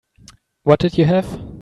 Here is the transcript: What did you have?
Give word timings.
What 0.63 0.79
did 0.79 0.97
you 0.97 1.05
have? 1.05 1.51